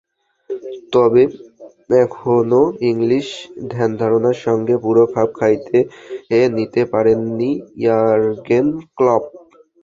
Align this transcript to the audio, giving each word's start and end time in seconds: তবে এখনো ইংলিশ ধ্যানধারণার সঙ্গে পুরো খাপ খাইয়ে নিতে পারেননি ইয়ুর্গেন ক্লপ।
তবে 0.93 1.23
এখনো 1.97 2.61
ইংলিশ 2.91 3.27
ধ্যানধারণার 3.73 4.37
সঙ্গে 4.45 4.75
পুরো 4.83 5.03
খাপ 5.13 5.29
খাইয়ে 5.37 5.79
নিতে 6.57 6.81
পারেননি 6.93 7.49
ইয়ুর্গেন 7.81 8.67
ক্লপ। 8.97 9.23